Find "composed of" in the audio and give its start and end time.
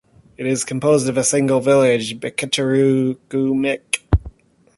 0.65-1.15